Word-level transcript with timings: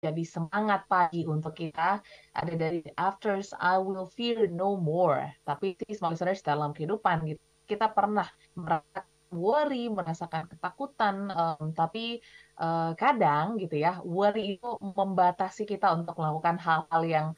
jadi 0.00 0.24
semangat 0.24 0.88
pagi 0.88 1.28
untuk 1.28 1.52
kita 1.52 2.00
ada 2.32 2.52
dari 2.56 2.80
afters 2.96 3.52
I 3.60 3.76
will 3.76 4.08
fear 4.08 4.48
no 4.48 4.80
more. 4.80 5.28
Tapi 5.44 5.76
small 5.92 6.16
listeners 6.16 6.40
dalam 6.40 6.72
kehidupan 6.72 7.28
gitu, 7.28 7.42
kita 7.68 7.92
pernah 7.92 8.26
merasakan 8.56 9.06
worry, 9.30 9.86
merasakan 9.86 10.50
ketakutan, 10.50 11.30
um, 11.30 11.70
tapi 11.70 12.18
uh, 12.58 12.98
kadang 12.98 13.62
gitu 13.62 13.78
ya, 13.78 14.02
worry 14.02 14.58
itu 14.58 14.68
membatasi 14.82 15.62
kita 15.62 15.94
untuk 15.94 16.18
melakukan 16.18 16.58
hal-hal 16.58 17.02
yang 17.06 17.28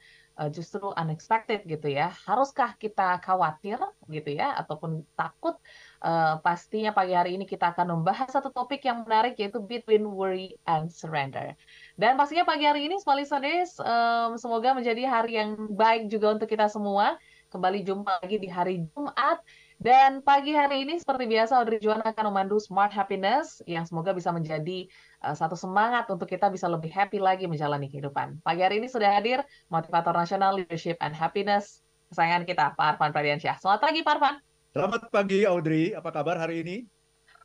uh, 0.41 0.49
justru 0.49 0.81
unexpected 0.97 1.69
gitu 1.69 1.93
ya. 1.93 2.09
Haruskah 2.25 2.81
kita 2.81 3.21
khawatir 3.21 3.77
gitu 4.09 4.31
ya, 4.33 4.57
ataupun 4.57 5.05
takut? 5.13 5.61
Uh, 6.01 6.41
pastinya 6.41 6.97
pagi 6.97 7.13
hari 7.13 7.37
ini 7.37 7.45
kita 7.45 7.77
akan 7.77 8.01
membahas 8.01 8.33
satu 8.33 8.49
topik 8.49 8.83
yang 8.89 9.05
menarik 9.05 9.37
yaitu 9.37 9.61
between 9.61 10.09
worry 10.09 10.57
and 10.65 10.89
surrender. 10.89 11.53
Dan 11.93 12.17
pastinya 12.17 12.49
pagi 12.49 12.65
hari 12.65 12.89
ini, 12.89 12.97
small 12.97 13.21
listeners, 13.21 13.77
um, 13.77 14.41
semoga 14.41 14.73
menjadi 14.73 15.05
hari 15.05 15.37
yang 15.37 15.69
baik 15.77 16.09
juga 16.09 16.33
untuk 16.33 16.49
kita 16.49 16.65
semua. 16.73 17.21
Kembali 17.53 17.85
jumpa 17.85 18.25
lagi 18.25 18.41
di 18.41 18.49
hari 18.49 18.89
Jumat. 18.97 19.45
Dan 19.77 20.25
pagi 20.25 20.57
hari 20.57 20.89
ini, 20.89 20.97
seperti 20.97 21.29
biasa, 21.29 21.61
Audrey 21.61 21.83
Juan 21.85 22.01
akan 22.01 22.33
memandu 22.33 22.57
Smart 22.57 22.95
Happiness 22.95 23.61
yang 23.69 23.85
semoga 23.85 24.17
bisa 24.17 24.33
menjadi 24.33 24.89
uh, 25.21 25.37
satu 25.37 25.53
semangat 25.53 26.09
untuk 26.09 26.33
kita 26.33 26.49
bisa 26.49 26.65
lebih 26.65 26.89
happy 26.89 27.21
lagi 27.21 27.45
menjalani 27.45 27.93
kehidupan. 27.93 28.41
Pagi 28.41 28.63
hari 28.65 28.81
ini 28.81 28.89
sudah 28.89 29.13
hadir 29.13 29.45
motivator 29.69 30.17
nasional 30.17 30.57
Leadership 30.57 30.97
and 31.05 31.13
Happiness 31.13 31.85
kesayangan 32.09 32.49
kita, 32.49 32.65
Pak 32.73 32.97
Arfan 32.97 33.13
Pradiansyah. 33.13 33.61
Selamat 33.61 33.81
pagi, 33.85 34.01
Pak 34.01 34.13
Arfan. 34.17 34.35
Selamat 34.73 35.03
pagi, 35.13 35.41
Audrey. 35.45 35.93
Apa 35.93 36.09
kabar 36.09 36.41
hari 36.41 36.65
ini? 36.65 36.77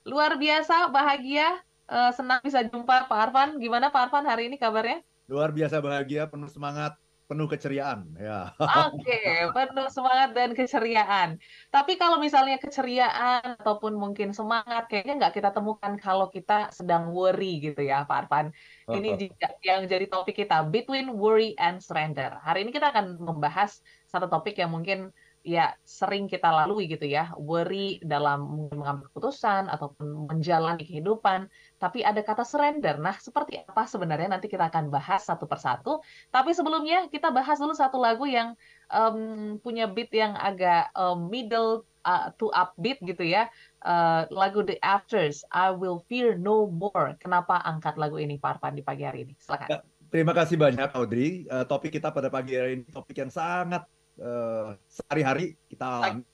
Luar 0.08 0.40
biasa, 0.40 0.88
bahagia, 0.88 1.67
Uh, 1.88 2.12
senang 2.12 2.44
bisa 2.44 2.68
jumpa 2.68 3.08
Pak 3.08 3.20
Arfan. 3.32 3.50
Gimana 3.64 3.88
Pak 3.88 4.12
Arfan 4.12 4.28
hari 4.28 4.52
ini 4.52 4.60
kabarnya? 4.60 5.00
Luar 5.32 5.56
biasa 5.56 5.80
bahagia, 5.80 6.28
penuh 6.28 6.52
semangat, 6.52 7.00
penuh 7.28 7.48
keceriaan. 7.48 8.12
Ya. 8.16 8.56
Oke, 8.60 9.08
okay, 9.08 9.48
penuh 9.56 9.88
semangat 9.92 10.32
dan 10.32 10.56
keceriaan. 10.56 11.40
Tapi 11.72 12.00
kalau 12.00 12.20
misalnya 12.20 12.60
keceriaan 12.60 13.60
ataupun 13.60 13.96
mungkin 13.96 14.32
semangat, 14.32 14.88
kayaknya 14.88 15.28
nggak 15.28 15.34
kita 15.40 15.50
temukan 15.52 15.96
kalau 16.00 16.32
kita 16.32 16.72
sedang 16.72 17.12
worry 17.12 17.60
gitu 17.60 17.84
ya 17.84 18.08
Pak 18.08 18.28
Arfan. 18.28 18.52
Ini 18.88 19.32
yang 19.64 19.88
jadi 19.88 20.08
topik 20.08 20.44
kita, 20.44 20.68
between 20.68 21.16
worry 21.16 21.56
and 21.60 21.84
surrender. 21.84 22.36
Hari 22.44 22.64
ini 22.64 22.72
kita 22.72 22.96
akan 22.96 23.20
membahas 23.20 23.84
satu 24.08 24.32
topik 24.32 24.56
yang 24.60 24.72
mungkin 24.72 25.12
ya 25.48 25.72
sering 25.88 26.28
kita 26.28 26.52
lalui 26.52 26.92
gitu 26.92 27.08
ya, 27.08 27.32
worry 27.40 28.04
dalam 28.04 28.68
mengambil 28.68 29.08
keputusan 29.12 29.72
ataupun 29.72 30.28
menjalani 30.28 30.84
kehidupan, 30.84 31.48
tapi 31.78 32.02
ada 32.02 32.22
kata 32.26 32.42
surrender. 32.42 32.98
Nah, 32.98 33.14
seperti 33.22 33.62
apa 33.62 33.86
sebenarnya 33.86 34.34
nanti 34.34 34.50
kita 34.50 34.70
akan 34.70 34.90
bahas 34.90 35.30
satu 35.30 35.46
persatu. 35.46 36.02
Tapi 36.34 36.52
sebelumnya 36.58 37.06
kita 37.08 37.30
bahas 37.30 37.62
dulu 37.62 37.78
satu 37.78 38.02
lagu 38.02 38.26
yang 38.26 38.58
um, 38.90 39.62
punya 39.62 39.86
beat 39.86 40.10
yang 40.10 40.34
agak 40.34 40.90
um, 40.98 41.30
middle 41.30 41.86
uh, 42.02 42.34
to 42.42 42.50
upbeat 42.50 42.98
gitu 43.06 43.22
ya. 43.22 43.46
Uh, 43.86 44.26
lagu 44.34 44.66
The 44.66 44.82
Afters, 44.82 45.46
I 45.54 45.70
Will 45.70 46.02
Fear 46.10 46.42
No 46.42 46.66
More. 46.66 47.14
Kenapa 47.22 47.62
angkat 47.62 48.02
lagu 48.02 48.18
ini 48.18 48.42
Parpan 48.42 48.74
di 48.74 48.82
pagi 48.82 49.06
hari 49.06 49.30
ini? 49.30 49.34
Silakan. 49.38 49.70
Ya, 49.70 49.80
terima 50.10 50.34
kasih 50.34 50.58
banyak 50.58 50.90
Audrey. 50.98 51.46
Uh, 51.46 51.64
topik 51.70 51.94
kita 51.94 52.10
pada 52.10 52.34
pagi 52.34 52.58
hari 52.58 52.82
ini 52.82 52.90
topik 52.90 53.22
yang 53.22 53.30
sangat 53.30 53.86
uh, 54.18 54.74
sehari-hari 54.90 55.62
kita 55.70 55.86
alami. 55.86 56.26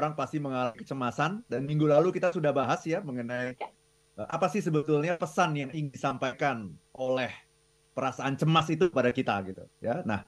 Orang 0.00 0.16
pasti 0.16 0.40
mengalami 0.40 0.80
kecemasan 0.80 1.44
dan 1.44 1.68
minggu 1.68 1.84
lalu 1.84 2.08
kita 2.08 2.32
sudah 2.32 2.56
bahas 2.56 2.80
ya 2.88 3.04
mengenai 3.04 3.52
uh, 3.52 3.73
apa 4.14 4.46
sih 4.46 4.62
sebetulnya 4.62 5.18
pesan 5.18 5.58
yang 5.58 5.70
ingin 5.74 5.90
disampaikan 5.90 6.70
oleh 6.94 7.30
perasaan 7.94 8.38
cemas 8.38 8.70
itu 8.70 8.90
pada 8.90 9.10
kita 9.10 9.42
gitu 9.46 9.66
ya. 9.82 10.02
Nah, 10.06 10.22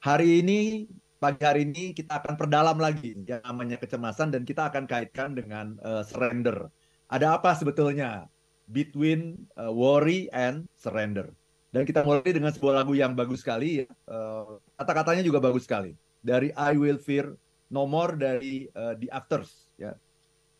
hari 0.00 0.40
ini 0.40 0.88
pagi 1.18 1.42
hari 1.42 1.66
ini 1.68 1.92
kita 1.92 2.22
akan 2.22 2.38
perdalam 2.38 2.78
lagi 2.78 3.12
yang 3.26 3.42
namanya 3.42 3.76
kecemasan 3.76 4.32
dan 4.32 4.46
kita 4.46 4.70
akan 4.72 4.88
kaitkan 4.88 5.36
dengan 5.36 5.76
uh, 5.84 6.00
surrender. 6.06 6.72
Ada 7.08 7.40
apa 7.40 7.56
sebetulnya 7.56 8.28
between 8.68 9.48
uh, 9.56 9.72
worry 9.72 10.28
and 10.32 10.68
surrender? 10.76 11.32
Dan 11.68 11.84
kita 11.84 12.00
mulai 12.00 12.32
dengan 12.32 12.48
sebuah 12.48 12.80
lagu 12.80 12.96
yang 12.96 13.12
bagus 13.12 13.44
sekali, 13.44 13.84
ya. 13.84 13.86
uh, 14.08 14.56
kata-katanya 14.80 15.20
juga 15.20 15.36
bagus 15.36 15.68
sekali 15.68 15.92
dari 16.24 16.48
I 16.56 16.80
Will 16.80 16.96
Fear 16.96 17.36
No 17.68 17.84
More 17.84 18.16
dari 18.16 18.64
uh, 18.72 18.96
The 18.96 19.12
Actors 19.12 19.68
ya. 19.76 19.92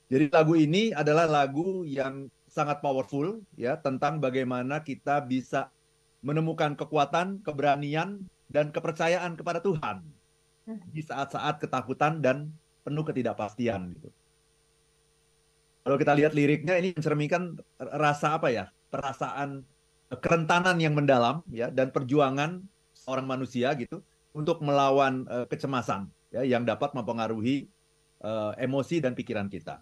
Jadi 0.09 0.33
lagu 0.33 0.56
ini 0.56 0.93
adalah 0.93 1.29
lagu 1.29 1.85
yang 1.85 2.29
sangat 2.59 2.83
powerful 2.83 3.39
ya 3.55 3.79
tentang 3.79 4.19
bagaimana 4.19 4.83
kita 4.83 5.23
bisa 5.23 5.71
menemukan 6.27 6.75
kekuatan, 6.75 7.47
keberanian 7.47 8.27
dan 8.51 8.75
kepercayaan 8.75 9.39
kepada 9.39 9.63
Tuhan 9.63 10.03
hmm. 10.67 10.91
di 10.91 11.07
saat-saat 11.07 11.63
ketakutan 11.63 12.19
dan 12.19 12.51
penuh 12.83 13.07
ketidakpastian 13.07 13.95
gitu. 13.95 14.11
Kalau 15.87 15.97
kita 15.97 16.13
lihat 16.19 16.35
liriknya 16.35 16.75
ini 16.77 16.93
mencerminkan 16.99 17.63
rasa 17.79 18.37
apa 18.37 18.51
ya? 18.51 18.69
Perasaan 18.91 19.63
kerentanan 20.19 20.77
yang 20.83 20.99
mendalam 20.99 21.45
ya 21.53 21.71
dan 21.71 21.95
perjuangan 21.95 22.65
seorang 22.93 23.25
manusia 23.25 23.73
gitu 23.79 24.03
untuk 24.35 24.61
melawan 24.61 25.25
uh, 25.29 25.47
kecemasan 25.49 26.09
ya 26.29 26.45
yang 26.45 26.65
dapat 26.65 26.93
mempengaruhi 26.93 27.69
uh, 28.21 28.53
emosi 28.61 29.01
dan 29.01 29.17
pikiran 29.17 29.49
kita. 29.49 29.81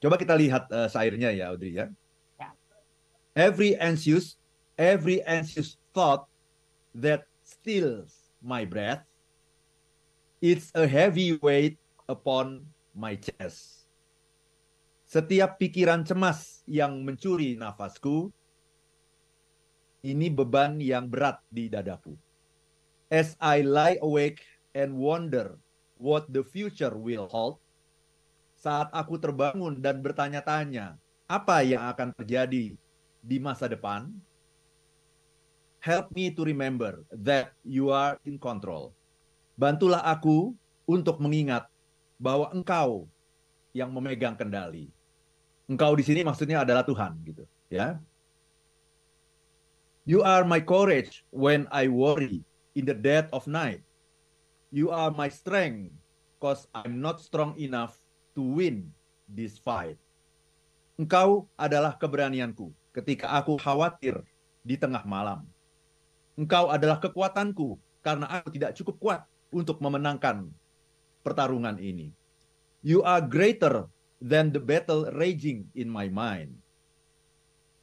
Coba 0.00 0.16
kita 0.16 0.36
lihat 0.36 0.68
uh, 0.72 0.88
sairnya 0.88 1.32
ya 1.32 1.52
Audrey 1.52 1.76
ya. 1.76 1.88
Every 3.32 3.72
anxious 3.80 4.36
every 4.76 5.24
anxious 5.24 5.80
thought 5.96 6.28
that 6.92 7.24
steals 7.44 8.32
my 8.44 8.68
breath 8.68 9.04
it's 10.42 10.74
a 10.74 10.84
heavy 10.84 11.38
weight 11.38 11.78
upon 12.10 12.66
my 12.92 13.14
chest. 13.16 13.86
Setiap 15.06 15.56
pikiran 15.56 16.02
cemas 16.02 16.66
yang 16.68 17.06
mencuri 17.06 17.54
nafasku 17.56 18.34
ini 20.02 20.28
beban 20.28 20.82
yang 20.82 21.06
berat 21.06 21.38
di 21.46 21.70
dadaku. 21.70 22.18
As 23.06 23.38
I 23.38 23.62
lie 23.62 24.02
awake 24.02 24.42
and 24.74 24.98
wonder 24.98 25.56
what 25.94 26.26
the 26.28 26.42
future 26.42 26.96
will 26.96 27.30
hold, 27.30 27.62
saat 28.58 28.90
aku 28.90 29.20
terbangun 29.20 29.78
dan 29.78 30.02
bertanya-tanya 30.02 30.98
apa 31.30 31.62
yang 31.62 31.86
akan 31.86 32.10
terjadi 32.18 32.74
di 33.22 33.38
masa 33.38 33.70
depan, 33.70 34.10
help 35.78 36.10
me 36.10 36.34
to 36.34 36.42
remember 36.42 37.06
that 37.14 37.54
you 37.62 37.94
are 37.94 38.18
in 38.26 38.34
control. 38.34 38.90
Bantulah 39.54 40.02
aku 40.02 40.50
untuk 40.82 41.22
mengingat 41.22 41.70
bahwa 42.18 42.50
engkau 42.50 43.06
yang 43.70 43.94
memegang 43.94 44.34
kendali. 44.34 44.90
Engkau 45.70 45.94
di 45.94 46.02
sini 46.02 46.26
maksudnya 46.26 46.66
adalah 46.66 46.82
Tuhan 46.82 47.14
gitu, 47.22 47.46
ya. 47.70 48.02
You 50.02 50.26
are 50.26 50.42
my 50.42 50.58
courage 50.58 51.22
when 51.30 51.70
I 51.70 51.86
worry 51.86 52.42
in 52.74 52.90
the 52.90 52.94
dead 52.98 53.30
of 53.30 53.46
night. 53.46 53.86
You 54.74 54.90
are 54.90 55.14
my 55.14 55.30
strength, 55.30 55.94
cause 56.42 56.66
I'm 56.74 56.98
not 56.98 57.22
strong 57.22 57.54
enough 57.54 58.02
to 58.34 58.42
win 58.42 58.90
this 59.30 59.62
fight. 59.62 59.94
Engkau 60.98 61.46
adalah 61.54 61.94
keberanianku 61.94 62.74
ketika 62.92 63.32
aku 63.32 63.56
khawatir 63.56 64.20
di 64.62 64.76
tengah 64.76 65.02
malam. 65.08 65.44
Engkau 66.36 66.72
adalah 66.72 66.96
kekuatanku 67.00 67.76
karena 68.00 68.28
aku 68.28 68.48
tidak 68.52 68.72
cukup 68.76 68.96
kuat 69.00 69.20
untuk 69.52 69.80
memenangkan 69.80 70.48
pertarungan 71.20 71.76
ini. 71.76 72.12
You 72.80 73.04
are 73.04 73.20
greater 73.20 73.88
than 74.18 74.50
the 74.50 74.62
battle 74.62 75.10
raging 75.12 75.68
in 75.76 75.92
my 75.92 76.08
mind. 76.08 76.56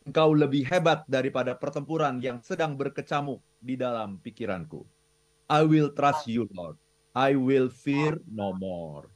Engkau 0.10 0.34
lebih 0.34 0.66
hebat 0.66 1.06
daripada 1.06 1.54
pertempuran 1.54 2.18
yang 2.18 2.42
sedang 2.42 2.74
berkecamuk 2.74 3.44
di 3.62 3.78
dalam 3.78 4.18
pikiranku. 4.18 4.82
I 5.46 5.66
will 5.66 5.94
trust 5.94 6.26
you, 6.26 6.50
Lord. 6.54 6.78
I 7.14 7.38
will 7.38 7.70
fear 7.70 8.18
no 8.26 8.54
more. 8.54 9.10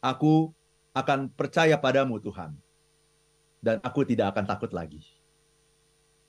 Aku 0.00 0.52
akan 0.96 1.32
percaya 1.32 1.76
padamu, 1.76 2.16
Tuhan. 2.20 2.56
Dan 3.66 3.82
aku 3.82 4.06
tidak 4.06 4.30
akan 4.30 4.46
takut 4.46 4.70
lagi. 4.70 5.02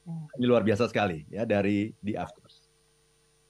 Ini 0.09 0.45
luar 0.49 0.65
biasa 0.65 0.89
sekali 0.89 1.27
ya 1.29 1.45
dari 1.45 1.93
The 2.01 2.17
Afters. 2.17 2.65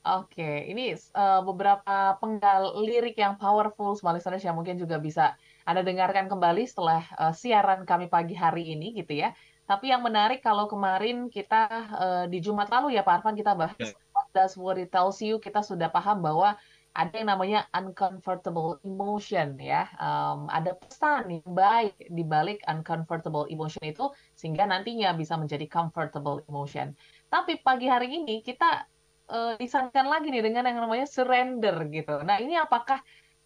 Oke, 0.07 0.63
ini 0.71 0.95
uh, 0.95 1.43
beberapa 1.43 2.15
penggal 2.23 2.79
lirik 2.79 3.19
yang 3.19 3.35
powerful, 3.35 3.91
semua 3.91 4.15
listeners 4.15 4.39
yang 4.39 4.55
mungkin 4.55 4.79
juga 4.79 4.95
bisa 5.03 5.35
Anda 5.67 5.83
dengarkan 5.83 6.31
kembali 6.31 6.63
setelah 6.63 7.03
uh, 7.19 7.35
siaran 7.35 7.83
kami 7.83 8.07
pagi 8.07 8.31
hari 8.31 8.71
ini 8.71 8.95
gitu 8.95 9.19
ya. 9.19 9.35
Tapi 9.67 9.91
yang 9.91 9.99
menarik 9.99 10.39
kalau 10.39 10.71
kemarin 10.71 11.27
kita 11.27 11.67
uh, 11.91 12.25
di 12.31 12.39
Jumat 12.39 12.71
lalu 12.71 12.95
ya 12.95 13.03
Pak 13.03 13.19
Arfan 13.19 13.35
kita 13.35 13.51
bahas 13.51 13.75
yeah. 13.83 13.91
what 14.15 14.31
does 14.31 14.55
worry 14.55 14.87
tells 14.87 15.19
you 15.19 15.43
kita 15.43 15.59
sudah 15.59 15.91
paham 15.91 16.23
bahwa 16.23 16.55
ada 16.97 17.13
yang 17.13 17.29
namanya 17.29 17.69
uncomfortable 17.77 18.81
emotion 18.81 19.53
ya. 19.61 19.85
Um, 20.01 20.49
ada 20.49 20.73
pesan 20.73 21.29
yang 21.29 21.45
baik 21.53 21.93
di 22.09 22.25
balik 22.25 22.65
uncomfortable 22.65 23.45
emotion 23.53 23.85
itu 23.85 24.09
sehingga 24.33 24.65
nantinya 24.65 25.13
bisa 25.13 25.37
menjadi 25.37 25.69
comfortable 25.69 26.41
emotion. 26.49 26.97
Tapi 27.29 27.61
pagi 27.61 27.85
hari 27.85 28.17
ini 28.17 28.41
kita 28.41 28.89
uh, 29.29 29.53
disangkan 29.61 30.09
lagi 30.09 30.33
nih 30.33 30.41
dengan 30.41 30.65
yang 30.65 30.81
namanya 30.81 31.05
surrender 31.05 31.77
gitu. 31.93 32.17
Nah, 32.25 32.41
ini 32.41 32.57
apakah 32.57 32.97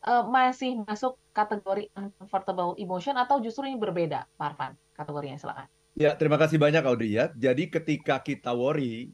uh, 0.07 0.23
masih 0.31 0.79
masuk 0.87 1.19
kategori 1.35 1.91
uncomfortable 1.91 2.79
emotion 2.79 3.19
atau 3.19 3.43
justru 3.43 3.67
ini 3.67 3.75
berbeda, 3.75 4.31
Pak 4.39 4.47
Arfan? 4.55 4.73
Kategorinya 4.95 5.35
silakan. 5.35 5.67
Ya, 5.99 6.15
terima 6.15 6.39
kasih 6.39 6.55
banyak 6.55 6.87
Audrey 6.87 7.19
ya. 7.19 7.35
Jadi 7.35 7.67
ketika 7.67 8.23
kita 8.23 8.55
worry, 8.55 9.11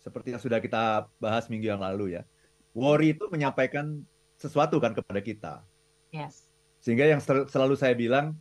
seperti 0.00 0.32
yang 0.32 0.40
sudah 0.40 0.56
kita 0.56 1.12
bahas 1.20 1.52
minggu 1.52 1.68
yang 1.68 1.84
lalu 1.84 2.16
ya, 2.16 2.24
worry 2.74 3.14
itu 3.14 3.30
menyampaikan 3.30 4.02
sesuatu 4.36 4.82
kan 4.82 4.92
kepada 4.92 5.20
kita. 5.22 5.54
Yes. 6.10 6.50
Sehingga 6.82 7.08
yang 7.08 7.22
selalu 7.22 7.78
saya 7.78 7.96
bilang, 7.96 8.36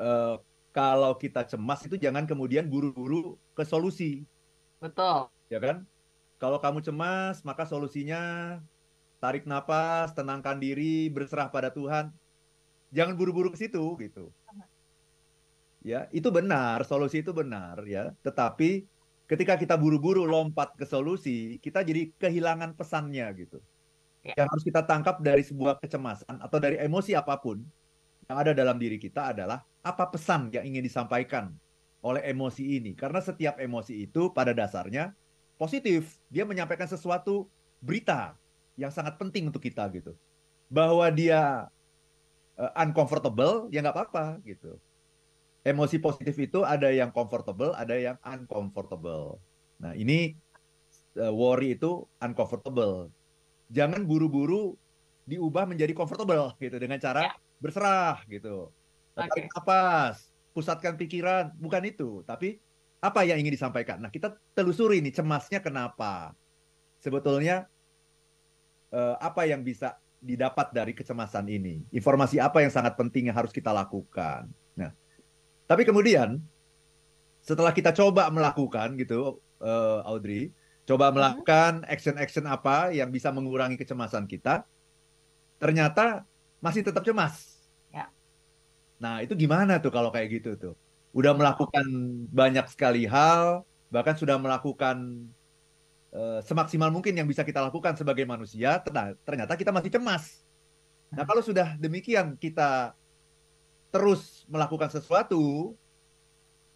uh, 0.00 0.40
kalau 0.72 1.12
kita 1.18 1.44
cemas 1.44 1.84
itu 1.84 2.00
jangan 2.00 2.24
kemudian 2.24 2.70
buru-buru 2.70 3.36
ke 3.52 3.66
solusi. 3.66 4.24
Betul. 4.80 5.28
Ya 5.52 5.60
kan? 5.60 5.84
Kalau 6.40 6.58
kamu 6.58 6.80
cemas, 6.80 7.44
maka 7.44 7.68
solusinya 7.68 8.58
tarik 9.22 9.44
nafas, 9.44 10.16
tenangkan 10.16 10.56
diri, 10.56 11.12
berserah 11.12 11.50
pada 11.52 11.70
Tuhan. 11.70 12.10
Jangan 12.94 13.14
buru-buru 13.18 13.52
ke 13.54 13.58
situ 13.60 13.82
gitu. 14.00 14.30
Ya, 15.84 16.08
itu 16.16 16.32
benar, 16.32 16.80
solusi 16.88 17.20
itu 17.20 17.36
benar 17.36 17.84
ya. 17.84 18.16
Tetapi 18.24 18.88
ketika 19.24 19.56
kita 19.56 19.74
buru-buru 19.80 20.28
lompat 20.28 20.76
ke 20.76 20.84
solusi, 20.84 21.56
kita 21.60 21.80
jadi 21.80 22.12
kehilangan 22.20 22.76
pesannya 22.76 23.26
gitu. 23.40 23.58
Ya. 24.24 24.44
Yang 24.44 24.48
harus 24.56 24.64
kita 24.64 24.82
tangkap 24.88 25.20
dari 25.20 25.44
sebuah 25.44 25.80
kecemasan 25.80 26.40
atau 26.40 26.58
dari 26.60 26.80
emosi 26.80 27.12
apa 27.12 27.36
pun 27.40 27.60
yang 28.24 28.36
ada 28.40 28.56
dalam 28.56 28.80
diri 28.80 28.96
kita 28.96 29.36
adalah 29.36 29.60
apa 29.84 30.08
pesan 30.08 30.48
yang 30.48 30.64
ingin 30.64 30.84
disampaikan 30.84 31.52
oleh 32.00 32.24
emosi 32.24 32.80
ini. 32.80 32.96
Karena 32.96 33.20
setiap 33.20 33.60
emosi 33.60 34.08
itu 34.08 34.32
pada 34.32 34.56
dasarnya 34.56 35.12
positif. 35.60 36.20
Dia 36.32 36.48
menyampaikan 36.48 36.88
sesuatu 36.88 37.48
berita 37.84 38.36
yang 38.80 38.88
sangat 38.92 39.20
penting 39.20 39.48
untuk 39.52 39.60
kita 39.60 39.88
gitu. 39.92 40.16
Bahwa 40.72 41.04
dia 41.12 41.68
uh, 42.56 42.72
uncomfortable, 42.80 43.68
ya 43.68 43.84
nggak 43.84 43.96
apa-apa 43.96 44.40
gitu. 44.44 44.80
Emosi 45.64 45.96
positif 45.96 46.36
itu 46.36 46.60
ada 46.60 46.92
yang 46.92 47.08
comfortable, 47.08 47.72
ada 47.72 47.96
yang 47.96 48.20
uncomfortable. 48.20 49.40
Nah 49.80 49.96
ini 49.96 50.36
uh, 51.16 51.32
worry 51.32 51.74
itu 51.74 52.04
uncomfortable. 52.20 53.08
Jangan 53.72 54.04
buru-buru 54.04 54.76
diubah 55.24 55.64
menjadi 55.64 55.96
comfortable 55.96 56.52
gitu 56.60 56.76
dengan 56.76 57.00
cara 57.00 57.32
ya 57.32 57.34
berserah 57.64 58.20
gitu. 58.28 58.68
Tarik 59.16 59.48
okay. 59.48 59.52
napas, 59.56 60.28
pusatkan 60.52 61.00
pikiran, 61.00 61.54
bukan 61.56 61.82
itu, 61.88 62.20
tapi 62.28 62.60
apa 63.00 63.24
yang 63.24 63.40
ingin 63.40 63.56
disampaikan. 63.56 64.04
Nah, 64.04 64.12
kita 64.12 64.36
telusuri 64.52 65.00
nih 65.00 65.16
cemasnya 65.16 65.64
kenapa. 65.64 66.36
Sebetulnya 67.00 67.68
eh, 68.92 69.16
apa 69.16 69.48
yang 69.48 69.64
bisa 69.64 69.96
didapat 70.20 70.72
dari 70.76 70.92
kecemasan 70.92 71.48
ini? 71.48 71.84
Informasi 71.92 72.36
apa 72.36 72.60
yang 72.60 72.72
sangat 72.72 72.96
penting 73.00 73.32
yang 73.32 73.36
harus 73.36 73.52
kita 73.52 73.72
lakukan? 73.72 74.50
Nah, 74.76 74.92
tapi 75.64 75.82
kemudian 75.84 76.40
setelah 77.44 77.72
kita 77.72 77.92
coba 77.92 78.28
melakukan 78.32 78.96
gitu, 78.96 79.40
uh, 79.60 80.00
Audrey, 80.08 80.52
coba 80.88 81.08
mm-hmm. 81.08 81.16
melakukan 81.16 81.72
action-action 81.88 82.44
apa 82.48 82.92
yang 82.92 83.12
bisa 83.12 83.28
mengurangi 83.28 83.76
kecemasan 83.76 84.24
kita, 84.24 84.64
ternyata 85.60 86.24
masih 86.64 86.84
tetap 86.84 87.04
cemas. 87.04 87.54
Nah, 89.04 89.20
itu 89.20 89.36
gimana 89.36 89.76
tuh 89.82 89.92
kalau 89.92 90.08
kayak 90.08 90.40
gitu 90.40 90.50
tuh? 90.56 90.74
Udah 91.12 91.36
melakukan 91.36 91.84
banyak 92.32 92.66
sekali 92.72 93.04
hal, 93.04 93.66
bahkan 93.92 94.16
sudah 94.16 94.40
melakukan 94.40 95.28
uh, 96.14 96.40
semaksimal 96.40 96.88
mungkin 96.88 97.12
yang 97.12 97.28
bisa 97.28 97.44
kita 97.44 97.60
lakukan 97.60 98.00
sebagai 98.00 98.24
manusia, 98.24 98.80
ternyata 99.28 99.60
kita 99.60 99.70
masih 99.76 99.92
cemas. 99.92 100.42
Nah, 101.12 101.22
hmm. 101.22 101.28
kalau 101.28 101.42
sudah 101.44 101.76
demikian 101.76 102.40
kita 102.40 102.96
terus 103.94 104.42
melakukan 104.50 104.90
sesuatu, 104.90 105.70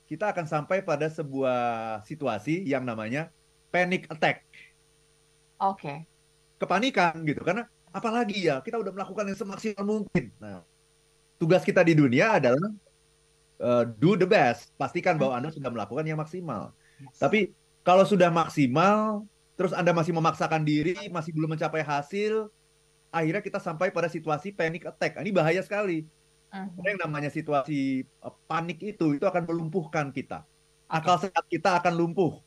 kita 0.06 0.30
akan 0.30 0.46
sampai 0.46 0.86
pada 0.86 1.10
sebuah 1.10 1.58
situasi 2.06 2.62
yang 2.62 2.86
namanya 2.86 3.34
panic 3.74 4.06
attack. 4.06 4.46
Oke. 5.58 5.82
Okay. 5.82 5.98
Kepanikan 6.62 7.18
gitu, 7.26 7.42
karena 7.42 7.66
apalagi 7.90 8.46
ya 8.46 8.62
kita 8.62 8.78
udah 8.78 8.94
melakukan 8.94 9.26
yang 9.26 9.38
semaksimal 9.38 9.82
mungkin. 9.82 10.30
Nah, 10.38 10.62
tugas 11.42 11.66
kita 11.66 11.82
di 11.82 11.98
dunia 11.98 12.38
adalah 12.38 12.70
uh, 13.58 13.82
do 13.98 14.14
the 14.14 14.26
best. 14.26 14.70
Pastikan 14.78 15.18
bahwa 15.18 15.42
Anda 15.42 15.50
sudah 15.50 15.74
melakukan 15.74 16.06
yang 16.06 16.22
maksimal. 16.22 16.70
Tapi 17.18 17.50
kalau 17.82 18.06
sudah 18.06 18.30
maksimal, 18.30 19.26
terus 19.58 19.74
Anda 19.74 19.90
masih 19.90 20.14
memaksakan 20.14 20.62
diri, 20.62 21.10
masih 21.10 21.34
belum 21.34 21.58
mencapai 21.58 21.82
hasil, 21.82 22.46
akhirnya 23.10 23.42
kita 23.42 23.58
sampai 23.58 23.90
pada 23.90 24.06
situasi 24.06 24.54
panic 24.54 24.86
attack. 24.86 25.18
Ini 25.18 25.30
bahaya 25.34 25.62
sekali. 25.62 26.06
Uh-huh. 26.48 26.80
Yang 26.80 26.96
namanya 27.04 27.30
situasi 27.30 28.08
uh, 28.24 28.32
panik 28.48 28.80
itu, 28.80 29.20
itu 29.20 29.24
akan 29.24 29.44
melumpuhkan 29.44 30.08
kita. 30.10 30.48
Akal 30.88 31.20
sehat 31.20 31.44
kita 31.52 31.76
akan 31.76 31.92
lumpuh. 31.92 32.40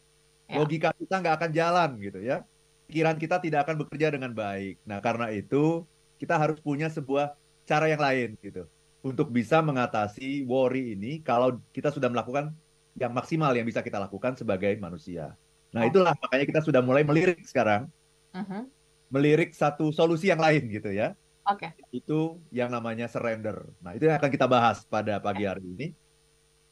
Ya. 0.50 0.58
Logika 0.58 0.90
kita 0.98 1.22
nggak 1.22 1.36
akan 1.38 1.52
jalan 1.54 1.90
gitu 2.02 2.20
ya. 2.20 2.42
Pikiran 2.90 3.16
kita 3.22 3.38
tidak 3.38 3.70
akan 3.70 3.86
bekerja 3.86 4.08
dengan 4.12 4.34
baik. 4.34 4.82
Nah 4.84 4.98
karena 5.00 5.30
itu 5.30 5.86
kita 6.18 6.36
harus 6.36 6.58
punya 6.60 6.90
sebuah 6.90 7.38
cara 7.70 7.88
yang 7.88 8.02
lain 8.02 8.36
gitu 8.42 8.66
untuk 9.02 9.34
bisa 9.34 9.62
mengatasi 9.62 10.46
worry 10.46 10.94
ini 10.94 11.22
kalau 11.26 11.58
kita 11.74 11.90
sudah 11.90 12.10
melakukan 12.10 12.54
yang 12.98 13.14
maksimal 13.14 13.50
yang 13.56 13.66
bisa 13.66 13.82
kita 13.82 13.98
lakukan 13.98 14.38
sebagai 14.38 14.76
manusia. 14.78 15.34
Nah, 15.72 15.88
itulah 15.88 16.12
makanya 16.20 16.46
kita 16.46 16.62
sudah 16.62 16.84
mulai 16.84 17.02
melirik 17.08 17.42
sekarang. 17.48 17.88
Uh-huh. 18.36 18.68
Melirik 19.08 19.56
satu 19.56 19.90
solusi 19.96 20.28
yang 20.28 20.40
lain 20.40 20.68
gitu 20.68 20.92
ya. 20.92 21.16
Oke. 21.50 21.74
Okay. 21.74 21.96
Itu 21.96 22.38
yang 22.54 22.70
namanya 22.70 23.10
surrender. 23.10 23.66
Nah, 23.82 23.98
itu 23.98 24.06
yang 24.06 24.22
akan 24.22 24.30
kita 24.30 24.46
bahas 24.46 24.86
pada 24.86 25.18
pagi 25.18 25.50
hari 25.50 25.66
ini. 25.66 25.88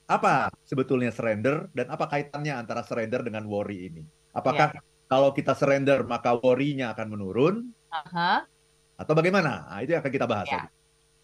Apa 0.10 0.50
sebetulnya 0.66 1.14
surrender 1.14 1.70
dan 1.74 1.94
apa 1.94 2.10
kaitannya 2.10 2.54
antara 2.54 2.82
surrender 2.82 3.22
dengan 3.22 3.46
worry 3.46 3.94
ini? 3.94 4.02
Apakah 4.34 4.74
yeah. 4.74 4.82
kalau 5.06 5.34
kita 5.34 5.54
surrender 5.54 6.02
maka 6.06 6.34
worry-nya 6.38 6.94
akan 6.98 7.08
menurun? 7.14 7.56
Uh-huh. 7.94 8.40
Atau 8.98 9.14
bagaimana? 9.14 9.70
Nah, 9.70 9.80
itu 9.86 9.94
yang 9.94 10.02
akan 10.02 10.14
kita 10.14 10.26
bahas. 10.30 10.50
Yeah. 10.50 10.70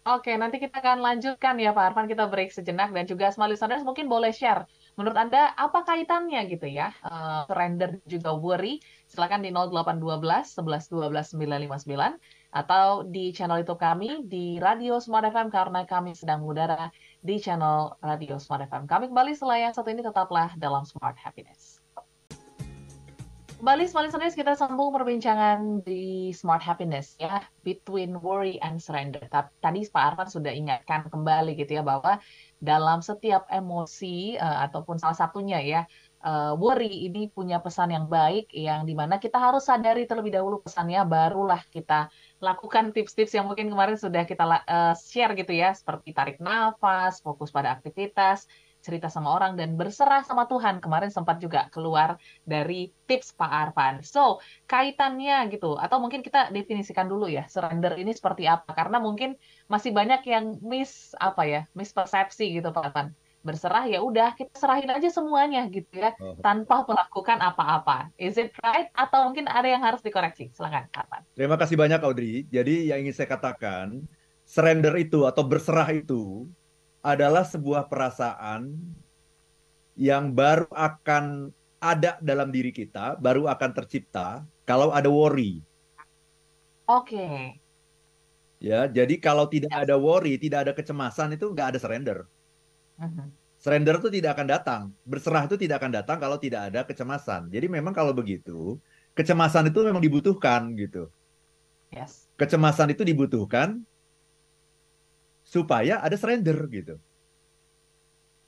Oke, 0.06 0.38
nanti 0.38 0.62
kita 0.62 0.78
akan 0.78 1.02
lanjutkan 1.02 1.58
ya 1.58 1.74
Pak 1.74 1.90
Arfan, 1.90 2.06
kita 2.06 2.30
break 2.30 2.54
sejenak 2.54 2.94
dan 2.94 3.10
juga 3.10 3.26
Smart 3.34 3.50
Listeners 3.50 3.82
mungkin 3.82 4.06
boleh 4.06 4.30
share 4.30 4.62
menurut 4.96 5.16
Anda 5.20 5.52
apa 5.54 5.84
kaitannya 5.84 6.48
gitu 6.48 6.66
ya, 6.72 6.88
uh, 7.04 7.44
surrender 7.44 8.00
juga 8.08 8.32
worry, 8.32 8.80
silakan 9.12 9.44
di 9.44 9.52
0812 9.52 10.56
11 10.56 10.88
12 10.88 11.36
959 11.36 12.16
atau 12.54 13.06
di 13.06 13.30
channel 13.34 13.62
itu 13.62 13.74
kami 13.74 14.26
di 14.26 14.60
Radio 14.62 14.98
Smart 15.02 15.26
FM 15.28 15.50
karena 15.50 15.82
kami 15.86 16.14
sedang 16.14 16.42
mengudara 16.42 16.90
di 17.22 17.38
channel 17.38 17.98
Radio 18.02 18.38
Smart 18.38 18.66
FM. 18.66 18.86
Kami 18.86 19.10
kembali 19.10 19.32
setelah 19.34 19.58
yang 19.58 19.72
satu 19.74 19.90
ini 19.90 20.02
tetaplah 20.02 20.54
dalam 20.56 20.86
Smart 20.86 21.18
Happiness. 21.18 21.80
Kembali 23.56 23.88
semua 23.88 24.04
listeners, 24.04 24.36
kita 24.36 24.52
sambung 24.52 24.92
perbincangan 24.92 25.80
di 25.80 26.28
Smart 26.36 26.60
Happiness 26.60 27.16
ya, 27.16 27.40
between 27.64 28.20
worry 28.20 28.60
and 28.60 28.76
surrender. 28.76 29.24
Tadi 29.32 29.80
Pak 29.88 30.02
Arfan 30.12 30.28
sudah 30.28 30.52
ingatkan 30.52 31.08
kembali 31.08 31.56
gitu 31.56 31.80
ya 31.80 31.82
bahwa 31.82 32.20
dalam 32.60 33.00
setiap 33.00 33.48
emosi 33.48 34.36
uh, 34.36 34.68
ataupun 34.68 35.00
salah 35.00 35.16
satunya 35.16 35.56
ya 35.64 35.88
uh, 36.26 36.52
worry 36.58 37.06
ini 37.06 37.30
punya 37.30 37.62
pesan 37.62 37.94
yang 37.94 38.10
baik 38.10 38.50
yang 38.50 38.82
di 38.82 38.98
mana 38.98 39.22
kita 39.22 39.38
harus 39.38 39.70
sadari 39.70 40.04
terlebih 40.10 40.34
dahulu 40.34 40.58
pesannya 40.58 41.06
barulah 41.06 41.62
kita 41.70 42.10
lakukan 42.42 42.90
tips-tips 42.90 43.38
yang 43.38 43.46
mungkin 43.46 43.70
kemarin 43.70 43.94
sudah 43.94 44.26
kita 44.26 44.42
uh, 44.42 44.94
share 44.98 45.38
gitu 45.38 45.54
ya 45.54 45.70
seperti 45.72 46.10
tarik 46.10 46.42
nafas, 46.42 47.22
fokus 47.22 47.54
pada 47.54 47.72
aktivitas, 47.78 48.50
cerita 48.82 49.10
sama 49.10 49.34
orang 49.34 49.58
dan 49.58 49.74
berserah 49.74 50.22
sama 50.22 50.46
Tuhan. 50.46 50.78
Kemarin 50.78 51.10
sempat 51.10 51.42
juga 51.42 51.66
keluar 51.74 52.18
dari 52.46 52.94
tips 53.10 53.34
Pak 53.34 53.50
Arfan. 53.50 53.94
So, 54.06 54.38
kaitannya 54.70 55.50
gitu 55.50 55.74
atau 55.74 55.98
mungkin 55.98 56.22
kita 56.22 56.54
definisikan 56.54 57.10
dulu 57.10 57.26
ya, 57.26 57.50
surrender 57.50 57.98
ini 57.98 58.14
seperti 58.14 58.46
apa? 58.46 58.70
Karena 58.74 59.02
mungkin 59.02 59.34
masih 59.66 59.90
banyak 59.90 60.22
yang 60.26 60.58
miss 60.62 61.14
apa 61.18 61.42
ya, 61.46 61.60
mispersepsi 61.74 62.62
gitu 62.62 62.70
Pak 62.70 62.92
Arfan. 62.92 63.25
Berserah 63.46 63.86
ya 63.86 64.02
udah 64.02 64.34
kita 64.34 64.50
serahin 64.58 64.90
aja 64.90 65.06
semuanya 65.06 65.70
gitu 65.70 65.86
ya, 65.94 66.18
oh. 66.18 66.34
tanpa 66.42 66.82
melakukan 66.82 67.38
apa-apa. 67.38 68.10
Is 68.18 68.34
it 68.34 68.50
right 68.58 68.90
atau 68.98 69.30
mungkin 69.30 69.46
ada 69.46 69.70
yang 69.70 69.86
harus 69.86 70.02
dikoreksi? 70.02 70.50
Silakan 70.50 70.90
Pak 70.90 71.06
Arfan. 71.06 71.22
Terima 71.38 71.54
kasih 71.54 71.78
banyak 71.78 72.02
Audrey. 72.02 72.42
Jadi 72.50 72.90
yang 72.90 73.06
ingin 73.06 73.14
saya 73.14 73.30
katakan, 73.30 74.02
surrender 74.42 74.98
itu 74.98 75.22
atau 75.30 75.46
berserah 75.46 75.86
itu 75.94 76.50
adalah 77.06 77.46
sebuah 77.46 77.86
perasaan 77.86 78.74
yang 79.94 80.34
baru 80.34 80.66
akan 80.74 81.54
ada 81.78 82.18
dalam 82.18 82.50
diri 82.50 82.74
kita, 82.74 83.14
baru 83.22 83.46
akan 83.46 83.70
tercipta 83.70 84.42
kalau 84.66 84.90
ada 84.90 85.06
worry. 85.06 85.62
Oke. 86.90 87.14
Okay. 87.14 87.38
Ya, 88.56 88.88
jadi 88.88 89.20
kalau 89.20 89.46
tidak 89.46 89.70
ada 89.70 90.00
worry, 90.00 90.40
tidak 90.40 90.66
ada 90.66 90.72
kecemasan 90.72 91.36
itu 91.36 91.52
nggak 91.52 91.76
ada 91.76 91.78
surrender. 91.78 92.24
Uh-huh. 92.96 93.28
Surrender 93.56 93.98
itu 93.98 94.08
tidak 94.12 94.36
akan 94.38 94.46
datang. 94.46 94.82
Berserah 95.02 95.44
itu 95.48 95.56
tidak 95.58 95.82
akan 95.82 95.92
datang 95.96 96.16
kalau 96.20 96.36
tidak 96.36 96.70
ada 96.70 96.80
kecemasan. 96.86 97.48
Jadi 97.50 97.66
memang 97.66 97.90
kalau 97.96 98.12
begitu, 98.12 98.78
kecemasan 99.16 99.72
itu 99.72 99.80
memang 99.82 100.00
dibutuhkan 100.00 100.70
gitu. 100.76 101.08
Yes. 101.90 102.28
Kecemasan 102.36 102.92
itu 102.92 103.02
dibutuhkan 103.02 103.80
supaya 105.46 106.02
ada 106.02 106.14
surrender 106.18 106.58
gitu. 106.68 107.00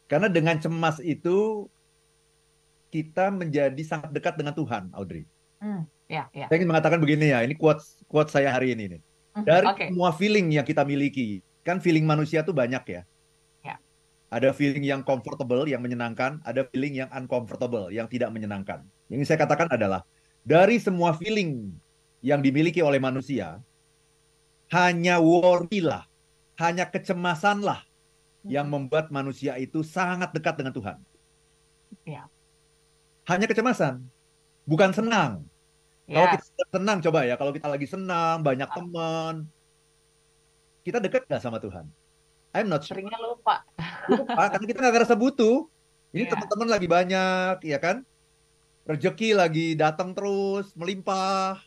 Karena 0.09 0.29
dengan 0.29 0.57
cemas 0.57 0.99
itu 1.05 1.69
kita 2.89 3.29
menjadi 3.29 3.83
sangat 3.85 4.11
dekat 4.13 4.35
dengan 4.41 4.57
Tuhan, 4.57 4.89
Audrey. 4.97 5.29
Hmm, 5.61 5.85
ya, 6.09 6.33
ya. 6.33 6.49
Saya 6.49 6.57
ingin 6.57 6.71
mengatakan 6.73 6.99
begini 7.03 7.33
ya, 7.33 7.45
ini 7.45 7.53
quotes 7.53 8.01
quote 8.09 8.33
saya 8.33 8.49
hari 8.49 8.73
ini 8.73 8.97
nih. 8.97 9.01
Mhm, 9.37 9.45
Dari 9.45 9.67
Oke. 9.69 9.85
semua 9.93 10.11
feeling 10.17 10.49
yang 10.57 10.65
kita 10.65 10.83
miliki, 10.89 11.45
kan 11.61 11.79
feeling 11.85 12.09
manusia 12.09 12.41
tuh 12.41 12.57
banyak 12.57 12.81
ya. 12.89 12.95
Ya. 12.97 13.03
Ada 14.29 14.53
feeling 14.53 14.85
yang 14.85 15.01
comfortable, 15.09 15.65
yang 15.65 15.81
menyenangkan, 15.81 16.45
ada 16.45 16.69
feeling 16.69 17.01
yang 17.01 17.09
uncomfortable, 17.09 17.89
yang 17.89 18.05
tidak 18.13 18.29
menyenangkan. 18.29 18.85
Yang 19.09 19.25
saya 19.33 19.41
katakan 19.49 19.73
adalah 19.73 20.05
dari 20.45 20.77
semua 20.77 21.17
feeling 21.17 21.73
yang 22.21 22.45
dimiliki 22.45 22.85
oleh 22.85 23.01
manusia, 23.01 23.65
hanya 24.73 25.17
worry 25.21 25.81
lah, 25.81 26.05
hanya 26.61 26.89
kecemasan 26.93 27.65
lah 27.65 27.81
yang 28.49 28.69
Mhm. 28.69 28.73
membuat 28.73 29.09
manusia 29.15 29.57
itu 29.61 29.81
sangat 29.85 30.31
dekat 30.37 30.61
dengan 30.61 30.75
Tuhan. 30.77 30.99
Ya. 32.07 32.29
Hanya 33.27 33.47
kecemasan, 33.51 34.09
bukan 34.69 34.93
senang. 34.97 35.33
Kalau 36.15 36.29
Yes. 36.29 36.43
kita 36.43 36.65
senang, 36.75 36.99
coba 37.05 37.21
ya, 37.29 37.35
kalau 37.41 37.53
kita 37.57 37.69
lagi 37.71 37.87
senang, 37.89 38.43
banyak 38.47 38.71
Ah. 38.71 38.75
teman, 38.77 39.35
kita 40.87 40.99
dekat 41.05 41.23
nggak 41.29 41.43
sama 41.45 41.59
Tuhan? 41.63 41.87
I'm 42.57 42.67
not 42.67 42.83
sure. 42.85 42.97
Seringnya 42.97 43.21
lupa. 43.21 43.63
Lupa, 44.09 44.43
karena 44.57 44.67
kita 44.67 44.79
nggak 44.81 44.95
ngerasa 44.97 45.15
butuh. 45.15 45.69
Ini 46.11 46.25
Iya. 46.25 46.33
teman-teman 46.33 46.69
lagi 46.73 46.89
banyak, 46.89 47.57
ya 47.69 47.79
kan? 47.79 48.01
Rezeki 48.89 49.37
lagi 49.37 49.77
datang 49.77 50.17
terus, 50.17 50.73
melimpah, 50.73 51.61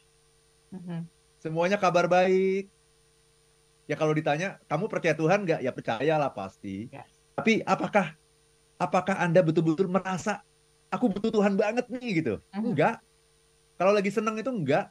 Mhm. 0.73 1.05
semuanya 1.37 1.77
kabar 1.77 2.09
baik. 2.09 2.65
Ya 3.85 3.93
kalau 3.93 4.17
ditanya, 4.17 4.57
kamu 4.65 4.89
percaya 4.89 5.13
Tuhan 5.13 5.45
nggak? 5.45 5.61
Ya 5.61 5.69
percayalah 5.69 6.33
pasti. 6.33 6.89
Yes. 6.89 7.05
Tapi 7.37 7.61
apakah 7.61 8.17
apakah 8.81 9.21
Anda 9.21 9.45
betul-betul 9.45 9.85
merasa 9.85 10.41
aku 10.89 11.13
butuh 11.13 11.29
Tuhan 11.29 11.53
banget 11.53 11.85
nih 11.93 12.25
gitu? 12.25 12.33
Mhm. 12.49 12.73
Enggak. 12.73 12.97
Kalau 13.77 13.93
lagi 13.93 14.09
seneng 14.09 14.41
itu 14.41 14.49
enggak. 14.49 14.89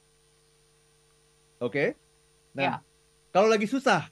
Oke. 1.59 1.99
Nah, 2.55 2.63
Ya. 2.63 2.75
kalau 3.31 3.51
lagi 3.51 3.67
susah, 3.67 4.07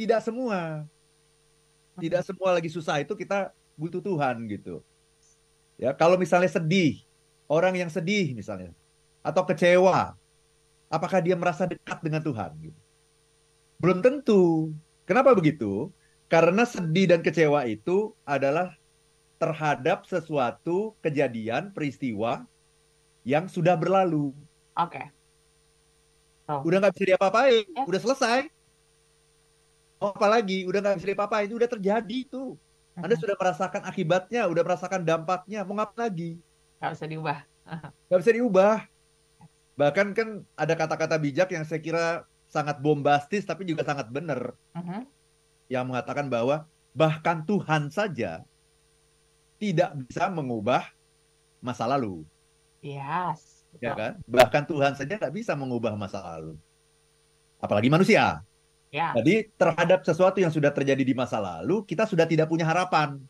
tidak 0.00 0.24
semua. 0.24 0.88
Tidak 2.00 2.22
semua 2.24 2.56
lagi 2.56 2.72
susah 2.72 3.04
itu 3.04 3.12
kita 3.12 3.52
butuh 3.76 4.00
Tuhan 4.00 4.48
gitu. 4.48 4.80
Ya, 5.76 5.92
kalau 5.92 6.16
misalnya 6.16 6.48
sedih, 6.48 7.04
orang 7.44 7.76
yang 7.76 7.92
sedih 7.92 8.32
misalnya 8.32 8.72
atau 9.20 9.44
kecewa, 9.44 10.16
apakah 10.88 11.20
dia 11.20 11.36
merasa 11.36 11.68
dekat 11.68 12.00
dengan 12.00 12.24
Tuhan 12.24 12.50
gitu? 12.64 12.80
Belum 13.76 14.00
tentu. 14.00 14.72
Kenapa 15.04 15.36
begitu? 15.36 15.92
Karena 16.32 16.64
sedih 16.64 17.12
dan 17.12 17.20
kecewa 17.20 17.68
itu 17.68 18.16
adalah 18.24 18.72
terhadap 19.36 20.08
sesuatu 20.08 20.96
kejadian, 21.04 21.72
peristiwa 21.76 22.44
yang 23.24 23.48
sudah 23.48 23.76
berlalu. 23.76 24.32
Oke. 24.76 25.12
Oh. 26.48 26.64
Udah 26.64 26.80
nggak 26.80 26.92
bisa 26.96 27.04
diapa-apain, 27.16 27.64
udah 27.84 28.00
selesai. 28.00 28.59
Mau 30.00 30.16
apa 30.16 30.26
lagi? 30.26 30.64
Udah 30.64 30.80
nggak 30.80 30.96
bisa 30.96 31.08
diapa-apain, 31.12 31.44
itu 31.44 31.60
udah 31.60 31.68
terjadi 31.68 32.18
tuh. 32.26 32.56
Anda 32.96 33.14
sudah 33.16 33.36
merasakan 33.36 33.84
akibatnya, 33.84 34.48
udah 34.48 34.64
merasakan 34.64 35.04
dampaknya, 35.04 35.60
mau 35.62 35.76
ngapa 35.76 36.08
lagi? 36.08 36.40
Nggak 36.80 36.92
bisa 36.96 37.06
diubah. 37.06 37.38
Nggak 38.08 38.20
bisa 38.24 38.32
diubah. 38.32 38.76
Bahkan 39.76 40.06
kan 40.16 40.28
ada 40.56 40.74
kata-kata 40.74 41.16
bijak 41.20 41.52
yang 41.52 41.64
saya 41.68 41.80
kira 41.80 42.04
sangat 42.50 42.80
bombastis 42.82 43.46
tapi 43.46 43.62
juga 43.62 43.86
sangat 43.86 44.10
benar 44.10 44.58
Mhm. 44.74 45.06
yang 45.70 45.86
mengatakan 45.86 46.26
bahwa 46.26 46.66
bahkan 46.90 47.46
Tuhan 47.46 47.94
saja 47.94 48.42
tidak 49.56 49.94
bisa 50.02 50.26
mengubah 50.26 50.82
masa 51.62 51.86
lalu, 51.86 52.26
Yes. 52.82 53.62
ya 53.78 53.94
Betul. 53.94 54.00
kan? 54.02 54.12
Bahkan 54.26 54.62
Tuhan 54.66 54.92
saja 54.98 55.14
nggak 55.14 55.30
bisa 55.30 55.52
mengubah 55.54 55.94
masa 55.94 56.18
lalu, 56.24 56.58
apalagi 57.62 57.86
manusia. 57.86 58.42
Ya. 58.90 59.14
Jadi 59.14 59.46
terhadap 59.54 60.02
sesuatu 60.02 60.42
yang 60.42 60.50
sudah 60.50 60.74
terjadi 60.74 61.02
di 61.06 61.14
masa 61.14 61.38
lalu, 61.38 61.86
kita 61.86 62.10
sudah 62.10 62.26
tidak 62.26 62.50
punya 62.50 62.66
harapan. 62.66 63.22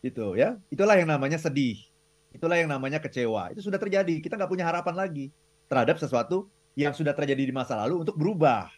Gitu 0.00 0.40
ya. 0.40 0.56
Itulah 0.72 0.96
yang 0.96 1.12
namanya 1.12 1.36
sedih. 1.36 1.76
Itulah 2.32 2.56
yang 2.56 2.72
namanya 2.72 2.96
kecewa. 2.96 3.52
Itu 3.52 3.60
sudah 3.60 3.76
terjadi. 3.76 4.24
Kita 4.24 4.40
nggak 4.40 4.48
punya 4.48 4.64
harapan 4.64 4.96
lagi 4.96 5.28
terhadap 5.68 6.00
sesuatu 6.00 6.48
yang 6.76 6.96
sudah 6.96 7.12
terjadi 7.12 7.44
di 7.48 7.52
masa 7.52 7.76
lalu 7.76 8.04
untuk 8.04 8.16
berubah. 8.16 8.72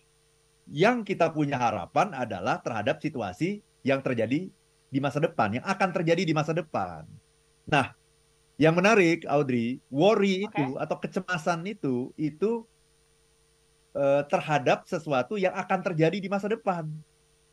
Yang 0.68 1.14
kita 1.14 1.30
punya 1.30 1.56
harapan 1.58 2.12
adalah 2.14 2.58
terhadap 2.60 2.98
situasi 2.98 3.62
yang 3.86 4.02
terjadi 4.02 4.50
di 4.88 4.98
masa 4.98 5.20
depan, 5.22 5.60
yang 5.60 5.64
akan 5.64 5.90
terjadi 5.94 6.22
di 6.24 6.34
masa 6.34 6.52
depan. 6.56 7.04
Nah, 7.68 7.92
yang 8.58 8.74
menarik, 8.74 9.22
Audrey, 9.28 9.78
worry 9.86 10.44
Oke. 10.44 10.50
itu 10.50 10.66
atau 10.80 10.96
kecemasan 10.98 11.62
itu, 11.68 12.10
itu 12.18 12.66
eh, 13.98 14.22
terhadap 14.30 14.86
sesuatu 14.86 15.34
yang 15.34 15.52
akan 15.58 15.82
terjadi 15.82 16.22
di 16.22 16.30
masa 16.30 16.46
depan. 16.46 16.86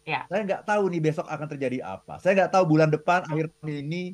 Ya. 0.06 0.30
Saya 0.30 0.46
nggak 0.46 0.64
tahu 0.70 0.84
nih 0.94 1.02
besok 1.02 1.26
akan 1.26 1.48
terjadi 1.50 1.82
apa. 1.82 2.22
Saya 2.22 2.46
nggak 2.46 2.54
tahu 2.54 2.64
bulan 2.78 2.94
depan, 2.94 3.26
akhir 3.26 3.50
tahun 3.58 3.90
ini 3.90 4.14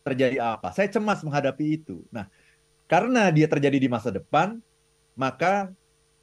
terjadi 0.00 0.40
apa. 0.40 0.72
Saya 0.72 0.88
cemas 0.88 1.20
menghadapi 1.20 1.84
itu. 1.84 2.00
Nah, 2.08 2.32
karena 2.88 3.28
dia 3.28 3.44
terjadi 3.44 3.76
di 3.76 3.88
masa 3.92 4.08
depan, 4.08 4.56
maka 5.12 5.68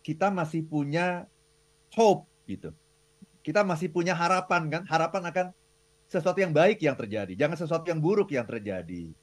kita 0.01 0.33
masih 0.33 0.65
punya 0.65 1.29
hope 1.93 2.25
gitu. 2.49 2.73
Kita 3.45 3.61
masih 3.61 3.93
punya 3.93 4.17
harapan 4.17 4.67
kan? 4.67 4.83
Harapan 4.89 5.21
akan 5.29 5.45
sesuatu 6.09 6.41
yang 6.41 6.49
baik 6.49 6.81
yang 6.81 6.97
terjadi, 6.97 7.37
jangan 7.37 7.53
sesuatu 7.53 7.85
yang 7.85 8.01
buruk 8.01 8.33
yang 8.33 8.43
terjadi. 8.43 9.13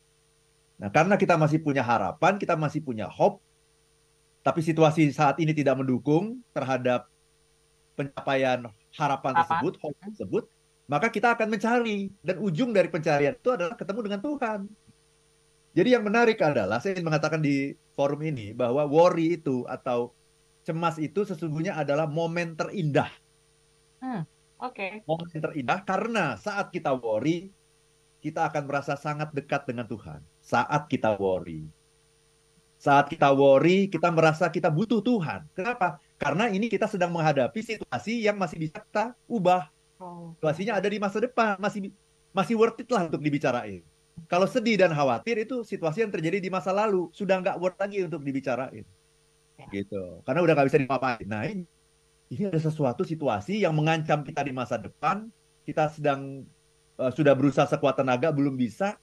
Nah, 0.78 0.88
karena 0.94 1.18
kita 1.18 1.34
masih 1.34 1.58
punya 1.58 1.82
harapan, 1.82 2.38
kita 2.38 2.54
masih 2.54 2.78
punya 2.78 3.10
hope, 3.10 3.42
tapi 4.46 4.62
situasi 4.62 5.10
saat 5.10 5.42
ini 5.42 5.50
tidak 5.50 5.82
mendukung 5.82 6.38
terhadap 6.54 7.10
pencapaian 7.98 8.70
harapan 8.94 9.34
Harapan. 9.34 9.34
tersebut, 9.42 9.74
hope 9.82 9.98
tersebut, 10.14 10.44
maka 10.86 11.10
kita 11.10 11.34
akan 11.34 11.50
mencari 11.50 12.14
dan 12.22 12.38
ujung 12.38 12.70
dari 12.70 12.86
pencarian 12.86 13.34
itu 13.34 13.50
adalah 13.50 13.74
ketemu 13.74 14.00
dengan 14.06 14.20
Tuhan. 14.22 14.60
Jadi 15.74 15.88
yang 15.90 16.06
menarik 16.06 16.38
adalah 16.38 16.78
saya 16.78 16.94
ingin 16.94 17.10
mengatakan 17.10 17.42
di 17.42 17.74
forum 17.98 18.22
ini 18.22 18.54
bahwa 18.54 18.86
worry 18.86 19.34
itu 19.34 19.66
atau 19.66 20.14
cemas 20.62 20.96
itu 21.02 21.26
sesungguhnya 21.26 21.74
adalah 21.74 22.06
momen 22.06 22.54
terindah. 22.54 23.10
Oke. 24.62 25.02
Momen 25.10 25.26
terindah 25.26 25.82
karena 25.82 26.38
saat 26.38 26.70
kita 26.70 26.94
worry, 26.94 27.50
kita 28.22 28.46
akan 28.46 28.62
merasa 28.70 28.94
sangat 28.94 29.34
dekat 29.34 29.66
dengan 29.66 29.90
Tuhan. 29.90 30.22
Saat 30.38 30.86
kita 30.86 31.18
worry. 31.18 31.66
Saat 32.86 33.10
kita 33.10 33.34
worry, 33.34 33.90
kita 33.90 34.14
merasa 34.14 34.46
kita 34.46 34.70
butuh 34.70 35.02
Tuhan. 35.02 35.42
Kenapa? 35.58 35.98
Karena 36.22 36.46
ini 36.46 36.70
kita 36.70 36.86
sedang 36.86 37.10
menghadapi 37.10 37.58
situasi 37.58 38.22
yang 38.22 38.38
masih 38.38 38.62
bisa 38.62 38.78
kita 38.78 39.10
ubah. 39.26 39.66
Oh. 39.98 40.38
Situasinya 40.38 40.78
ada 40.78 40.86
di 40.86 41.02
masa 41.02 41.18
depan, 41.18 41.58
masih 41.58 41.90
masih 42.30 42.54
worth 42.54 42.78
it 42.78 42.86
lah 42.94 43.10
untuk 43.10 43.18
dibicarain. 43.18 43.82
Kalau 44.30 44.46
sedih 44.46 44.78
dan 44.78 44.94
khawatir 44.94 45.34
itu 45.42 45.66
situasi 45.66 46.06
yang 46.06 46.14
terjadi 46.14 46.38
di 46.38 46.46
masa 46.46 46.70
lalu, 46.70 47.10
sudah 47.10 47.42
nggak 47.42 47.58
worth 47.58 47.74
lagi 47.74 48.06
untuk 48.06 48.22
dibicarain. 48.22 48.86
Ya. 49.58 49.66
Gitu. 49.66 50.22
Karena 50.22 50.46
udah 50.46 50.54
nggak 50.54 50.68
bisa 50.70 50.78
diapa-apain. 50.78 51.26
Nah 51.26 51.42
ini, 51.42 51.66
ini 52.30 52.42
ada 52.46 52.60
sesuatu 52.62 53.02
situasi 53.02 53.66
yang 53.66 53.74
mengancam 53.74 54.22
kita 54.22 54.46
di 54.46 54.54
masa 54.54 54.78
depan, 54.78 55.26
kita 55.66 55.90
sedang 55.90 56.46
eh, 57.02 57.10
sudah 57.10 57.34
berusaha 57.34 57.66
sekuat 57.66 57.98
tenaga 57.98 58.30
belum 58.30 58.54
bisa, 58.54 58.94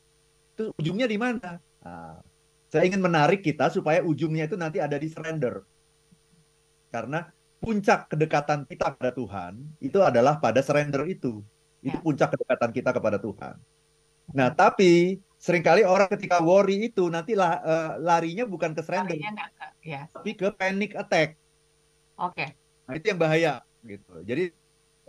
itu 0.56 0.72
ujungnya 0.80 1.12
di 1.12 1.20
mana? 1.20 1.60
Nah, 1.84 2.24
saya 2.74 2.90
ingin 2.90 3.06
menarik 3.06 3.46
kita 3.46 3.70
supaya 3.70 4.02
ujungnya 4.02 4.50
itu 4.50 4.58
nanti 4.58 4.82
ada 4.82 4.98
di 4.98 5.06
surrender. 5.06 5.62
Karena 6.90 7.30
puncak 7.62 8.10
kedekatan 8.10 8.66
kita 8.66 8.98
pada 8.98 9.14
Tuhan 9.14 9.62
itu 9.78 10.02
adalah 10.02 10.42
pada 10.42 10.58
surrender 10.66 11.06
itu. 11.06 11.46
Itu 11.86 11.94
Ya. 11.94 12.02
puncak 12.02 12.34
kedekatan 12.34 12.74
kita 12.74 12.90
kepada 12.90 13.22
Tuhan. 13.22 13.62
Nah, 14.34 14.50
tapi 14.50 15.22
sering 15.38 15.62
kali 15.62 15.86
orang 15.86 16.10
ketika 16.10 16.42
worry 16.42 16.90
itu 16.90 17.14
nanti 17.14 17.38
lah, 17.38 17.62
eh, 17.62 17.92
larinya 18.02 18.50
bukan 18.50 18.74
ke 18.74 18.82
surrender, 18.82 19.22
Larinya. 19.22 19.46
Ya. 19.86 20.10
tapi 20.10 20.34
ke 20.34 20.50
panic 20.58 20.98
attack. 20.98 21.38
Oke. 22.18 22.58
Nah, 22.90 22.94
itu 22.98 23.06
yang 23.06 23.22
bahaya 23.22 23.62
gitu. 23.86 24.18
Jadi 24.26 24.50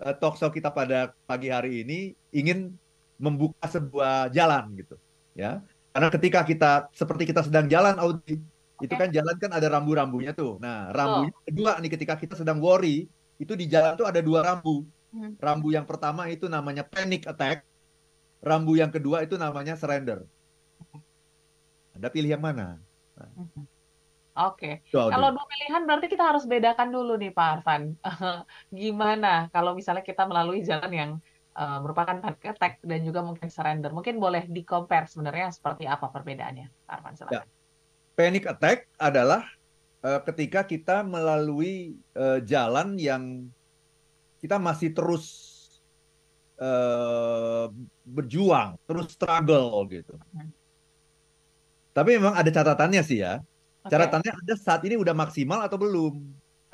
eh, 0.04 0.14
talk 0.20 0.36
show 0.36 0.50
kita 0.52 0.68
pada 0.68 1.16
pagi 1.24 1.48
hari 1.48 1.80
ini 1.86 2.12
ingin 2.34 2.76
membuka 3.16 3.64
sebuah 3.70 4.28
jalan 4.34 4.74
gitu, 4.76 4.98
ya. 5.32 5.64
Karena 5.94 6.08
ketika 6.10 6.40
kita 6.42 6.72
seperti 6.90 7.22
kita 7.30 7.46
sedang 7.46 7.70
jalan 7.70 7.94
Audi, 8.02 8.42
itu 8.82 8.90
Oke. 8.90 8.98
kan 8.98 9.14
jalan 9.14 9.38
kan 9.38 9.50
ada 9.54 9.70
rambu-rambunya 9.70 10.34
tuh. 10.34 10.58
Nah, 10.58 10.90
rambunya 10.90 11.30
kedua 11.46 11.78
nih 11.78 11.90
ketika 11.94 12.18
kita 12.18 12.34
sedang 12.34 12.58
worry, 12.58 13.06
itu 13.38 13.54
di 13.54 13.70
jalan 13.70 13.94
tuh 13.94 14.02
ada 14.02 14.18
dua 14.18 14.42
rambu. 14.42 14.82
Hmm. 15.14 15.38
Rambu 15.38 15.70
yang 15.70 15.86
pertama 15.86 16.26
itu 16.26 16.50
namanya 16.50 16.82
panic 16.82 17.30
attack. 17.30 17.62
Rambu 18.42 18.74
yang 18.74 18.90
kedua 18.90 19.22
itu 19.22 19.38
namanya 19.38 19.78
surrender. 19.78 20.26
Anda 21.94 22.10
pilih 22.10 22.34
yang 22.34 22.42
mana? 22.42 22.82
Mhm. 23.14 23.70
Oke, 24.34 24.82
Itu 24.82 24.98
Audrey. 24.98 25.14
kalau 25.14 25.30
dua 25.30 25.46
pilihan 25.46 25.82
berarti 25.86 26.06
kita 26.10 26.24
harus 26.26 26.42
bedakan 26.42 26.90
dulu 26.90 27.14
nih 27.14 27.30
Pak 27.30 27.48
Arfan. 27.62 27.94
Gimana 28.74 29.46
kalau 29.54 29.78
misalnya 29.78 30.02
kita 30.02 30.26
melalui 30.26 30.66
jalan 30.66 30.90
yang 30.90 31.10
eh, 31.54 31.78
merupakan 31.80 32.18
panic 32.18 32.42
attack 32.44 32.82
dan 32.82 33.00
juga 33.06 33.22
mungkin 33.22 33.48
surrender. 33.48 33.90
Mungkin 33.94 34.18
boleh 34.18 34.44
di-compare 34.50 35.06
sebenarnya 35.06 35.54
seperti 35.54 35.86
apa 35.86 36.10
perbedaannya, 36.10 36.90
Arfan 36.90 37.14
silakan. 37.14 37.48
Panic 38.14 38.44
attack 38.46 38.86
adalah 38.98 39.42
eh, 40.02 40.20
ketika 40.30 40.66
kita 40.66 41.02
melalui 41.02 41.98
eh, 42.14 42.38
jalan 42.46 42.98
yang 42.98 43.50
kita 44.38 44.60
masih 44.60 44.92
terus 44.92 45.24
eh, 46.60 47.66
berjuang, 48.04 48.76
terus 48.84 49.14
struggle 49.14 49.82
gitu. 49.88 50.14
Hmm. 50.36 50.52
Tapi 51.94 52.18
memang 52.18 52.34
ada 52.34 52.50
catatannya 52.50 53.02
sih 53.06 53.22
ya. 53.22 53.38
Oke. 53.84 53.94
Catatannya 53.94 54.32
Anda 54.34 54.54
saat 54.58 54.82
ini 54.82 54.98
udah 54.98 55.14
maksimal 55.14 55.62
atau 55.62 55.78
belum? 55.78 56.14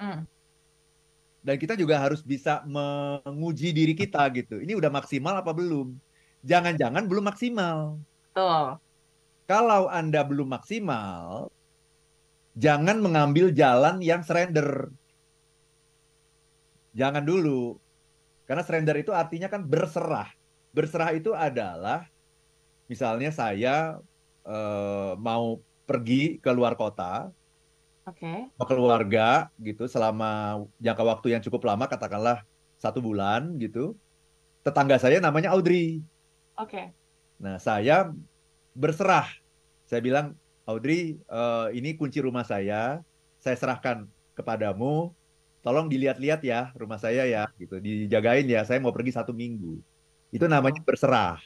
Hmm. 0.01 0.25
Dan 1.41 1.57
kita 1.57 1.73
juga 1.73 1.97
harus 1.97 2.21
bisa 2.21 2.61
menguji 2.69 3.73
diri 3.73 3.97
kita 3.97 4.29
gitu. 4.37 4.61
Ini 4.61 4.77
udah 4.77 4.93
maksimal 4.93 5.41
apa 5.41 5.57
belum? 5.57 5.97
Jangan-jangan 6.45 7.09
belum 7.09 7.25
maksimal. 7.33 7.97
Betul. 8.33 8.77
Kalau 9.49 9.89
Anda 9.91 10.21
belum 10.23 10.47
maksimal, 10.53 11.49
jangan 12.55 13.01
mengambil 13.01 13.51
jalan 13.51 14.05
yang 14.05 14.21
surrender. 14.21 14.93
Jangan 16.93 17.25
dulu. 17.25 17.81
Karena 18.45 18.63
surrender 18.63 19.01
itu 19.01 19.11
artinya 19.11 19.49
kan 19.49 19.65
berserah. 19.65 20.29
Berserah 20.71 21.11
itu 21.17 21.35
adalah 21.35 22.07
misalnya 22.87 23.33
saya 23.33 23.99
eh, 24.45 25.13
mau 25.19 25.59
pergi 25.89 26.39
ke 26.39 26.51
luar 26.55 26.79
kota, 26.79 27.35
Sama 28.57 28.67
keluarga 28.67 29.29
gitu 29.61 29.87
selama 29.87 30.63
jangka 30.83 31.05
waktu 31.05 31.27
yang 31.37 31.43
cukup 31.45 31.69
lama 31.69 31.87
katakanlah 31.87 32.43
satu 32.81 33.05
bulan 33.05 33.61
gitu. 33.61 33.95
Tetangga 34.65 34.97
saya 34.97 35.21
namanya 35.21 35.53
Audrey. 35.53 36.01
Oke. 36.57 36.93
nah 37.41 37.57
saya 37.57 38.13
berserah. 38.77 39.29
Saya 39.89 40.01
bilang 40.05 40.37
Audrey 40.69 41.17
eh, 41.17 41.67
ini 41.77 41.97
kunci 41.97 42.21
rumah 42.21 42.45
saya. 42.45 43.01
Saya 43.41 43.57
serahkan 43.57 44.05
kepadamu. 44.37 45.13
Tolong 45.61 45.93
dilihat-lihat 45.93 46.41
ya 46.41 46.73
rumah 46.73 46.97
saya 46.97 47.29
ya 47.29 47.45
gitu. 47.61 47.77
Dijagain 47.81 48.49
ya 48.49 48.65
saya 48.65 48.81
mau 48.81 48.93
pergi 48.93 49.13
satu 49.13 49.37
minggu. 49.37 49.81
Itu 50.33 50.49
namanya 50.49 50.81
berserah. 50.85 51.41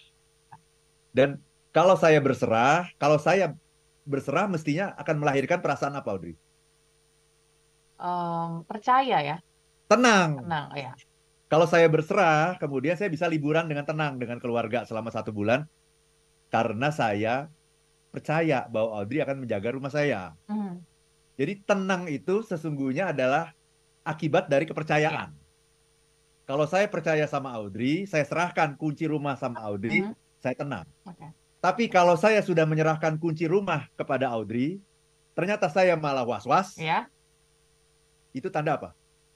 Dan 1.11 1.39
kalau 1.75 1.99
saya 1.99 2.23
berserah 2.23 2.91
kalau 2.99 3.19
saya 3.19 3.55
berserah 4.07 4.47
mestinya 4.47 4.95
akan 5.01 5.17
melahirkan 5.19 5.59
perasaan 5.59 5.99
apa 5.99 6.15
Audrey 6.15 6.39
Em, 7.95 8.51
percaya 8.67 9.19
ya, 9.23 9.37
tenang 9.87 10.43
tenang. 10.43 10.69
Ya. 10.75 10.93
Kalau 11.47 11.71
saya 11.71 11.87
berserah, 11.87 12.59
kemudian 12.59 12.99
saya 12.99 13.07
bisa 13.13 13.31
liburan 13.31 13.71
dengan 13.71 13.87
tenang 13.87 14.19
dengan 14.19 14.43
keluarga 14.43 14.83
selama 14.83 15.15
satu 15.15 15.31
bulan 15.31 15.69
karena 16.51 16.91
saya 16.91 17.47
percaya 18.11 18.67
bahwa 18.71 18.99
Audrey 19.03 19.23
akan 19.23 19.47
menjaga 19.47 19.69
rumah 19.75 19.91
saya. 19.91 20.35
Hmm. 20.51 20.83
Jadi 21.35 21.63
tenang 21.67 22.07
itu 22.07 22.43
sesungguhnya 22.47 23.11
adalah 23.11 23.51
akibat 24.07 24.47
dari 24.47 24.67
kepercayaan. 24.67 25.35
Kalau 26.45 26.69
saya 26.69 26.87
percaya 26.87 27.25
sama 27.25 27.57
Audrey, 27.57 28.05
saya 28.05 28.23
serahkan 28.23 28.77
kunci 28.77 29.09
rumah 29.09 29.35
sama 29.35 29.65
Audrey, 29.65 30.05
Mhm. 30.05 30.13
saya 30.39 30.55
tenang. 30.55 30.85
Oke. 31.09 31.27
Tapi 31.65 31.89
kalau 31.89 32.15
saya 32.21 32.45
sudah 32.45 32.69
menyerahkan 32.69 33.17
kunci 33.17 33.49
rumah 33.49 33.89
kepada 33.97 34.29
Audrey, 34.29 34.77
ternyata 35.33 35.73
saya 35.73 35.97
malah 35.97 36.23
was-was, 36.29 36.77
Ya, 36.77 37.09
itu 38.35 38.49
tanda 38.53 38.77
apa? 38.79 38.91